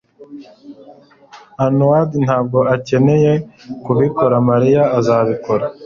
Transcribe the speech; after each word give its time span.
Arnaud 1.63 2.11
ntabwo 2.25 2.59
akeneye 2.75 3.33
kubikora. 3.83 4.35
Mariya 4.49 4.83
azabikora. 4.97 5.65